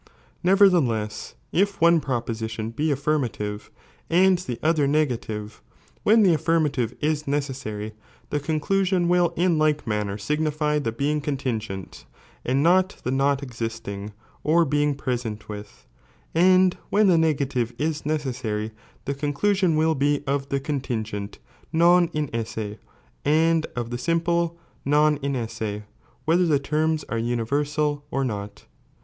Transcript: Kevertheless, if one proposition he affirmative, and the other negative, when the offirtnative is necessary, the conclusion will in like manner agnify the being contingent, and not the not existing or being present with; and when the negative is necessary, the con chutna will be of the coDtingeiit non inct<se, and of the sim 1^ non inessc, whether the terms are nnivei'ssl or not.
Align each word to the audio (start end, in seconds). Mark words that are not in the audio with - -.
Kevertheless, 0.43 1.35
if 1.51 1.79
one 1.79 1.99
proposition 2.01 2.73
he 2.75 2.89
affirmative, 2.89 3.69
and 4.09 4.39
the 4.39 4.57
other 4.63 4.87
negative, 4.87 5.61
when 6.01 6.23
the 6.23 6.35
offirtnative 6.35 6.95
is 7.01 7.27
necessary, 7.27 7.93
the 8.31 8.39
conclusion 8.39 9.07
will 9.07 9.31
in 9.37 9.59
like 9.59 9.85
manner 9.85 10.17
agnify 10.17 10.81
the 10.83 10.91
being 10.91 11.21
contingent, 11.21 12.05
and 12.43 12.63
not 12.63 12.95
the 13.03 13.11
not 13.11 13.43
existing 13.43 14.11
or 14.43 14.65
being 14.65 14.95
present 14.95 15.47
with; 15.47 15.85
and 16.33 16.77
when 16.89 17.05
the 17.05 17.15
negative 17.15 17.71
is 17.77 18.03
necessary, 18.03 18.71
the 19.05 19.13
con 19.13 19.33
chutna 19.35 19.77
will 19.77 19.93
be 19.93 20.23
of 20.25 20.49
the 20.49 20.59
coDtingeiit 20.59 21.37
non 21.71 22.07
inct<se, 22.07 22.79
and 23.23 23.67
of 23.75 23.91
the 23.91 23.99
sim 23.99 24.19
1^ 24.19 24.55
non 24.83 25.19
inessc, 25.19 25.83
whether 26.25 26.47
the 26.47 26.57
terms 26.57 27.03
are 27.07 27.19
nnivei'ssl 27.19 28.01
or 28.09 28.25
not. 28.25 28.65